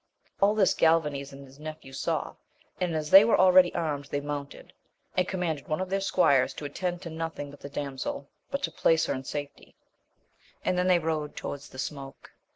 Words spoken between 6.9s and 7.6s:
to nothing but